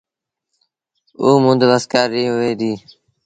اُ 1.23 1.27
مند 1.43 1.61
وسڪآري 1.71 2.13
ري 2.17 2.23
هوئي 2.31 2.53
ديٚ۔ 2.59 2.79